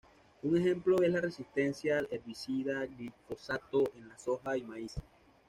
Un 0.41 0.57
ejemplo 0.57 0.99
es 1.03 1.13
la 1.13 1.21
resistencia 1.21 1.99
al 1.99 2.07
herbicida 2.09 2.87
glifosato 2.87 3.83
en 3.95 4.09
la 4.09 4.17
soja 4.17 4.57
y 4.57 4.63
maíz. 4.63 4.99